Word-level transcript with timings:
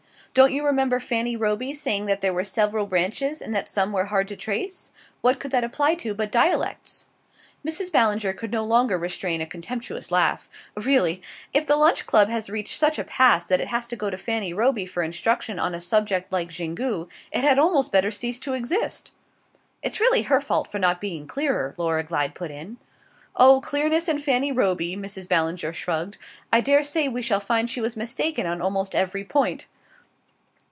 Don't 0.33 0.53
you 0.53 0.63
remember 0.65 1.01
Fanny 1.01 1.35
Roby's 1.35 1.81
saying 1.81 2.05
that 2.05 2.21
there 2.21 2.31
were 2.33 2.45
several 2.45 2.85
branches, 2.85 3.41
and 3.41 3.53
that 3.53 3.67
some 3.67 3.91
were 3.91 4.05
hard 4.05 4.29
to 4.29 4.35
trace? 4.37 4.93
What 5.19 5.41
could 5.41 5.51
that 5.51 5.65
apply 5.65 5.95
to 5.95 6.13
but 6.13 6.31
dialects?" 6.31 7.07
Mrs. 7.67 7.91
Ballinger 7.91 8.31
could 8.31 8.49
no 8.49 8.63
longer 8.63 8.97
restrain 8.97 9.41
a 9.41 9.45
contemptuous 9.45 10.09
laugh. 10.09 10.49
"Really, 10.73 11.21
if 11.53 11.67
the 11.67 11.75
Lunch 11.75 12.05
Club 12.05 12.29
has 12.29 12.49
reached 12.49 12.79
such 12.79 12.97
a 12.97 13.03
pass 13.03 13.43
that 13.47 13.59
it 13.59 13.67
has 13.67 13.87
to 13.89 13.97
go 13.97 14.09
to 14.09 14.17
Fanny 14.17 14.53
Roby 14.53 14.85
for 14.85 15.03
instruction 15.03 15.59
on 15.59 15.75
a 15.75 15.81
subject 15.81 16.31
like 16.31 16.49
Xingu, 16.49 17.09
it 17.33 17.43
had 17.43 17.59
almost 17.59 17.91
better 17.91 18.09
cease 18.09 18.39
to 18.39 18.53
exist!" 18.53 19.11
"It's 19.83 19.99
really 19.99 20.21
her 20.21 20.39
fault 20.39 20.71
for 20.71 20.79
not 20.79 21.01
being 21.01 21.27
clearer," 21.27 21.73
Laura 21.75 22.05
Glyde 22.05 22.35
put 22.35 22.51
in. 22.51 22.77
"Oh, 23.35 23.59
clearness 23.59 24.07
and 24.07 24.23
Fanny 24.23 24.53
Roby!" 24.53 24.95
Mrs. 24.95 25.27
Ballinger 25.27 25.73
shrugged. 25.73 26.17
"I 26.53 26.61
daresay 26.61 27.09
we 27.09 27.21
shall 27.21 27.41
find 27.41 27.69
she 27.69 27.81
was 27.81 27.97
mistaken 27.97 28.47
on 28.47 28.61
almost 28.61 28.95
every 28.95 29.25
point." 29.25 29.67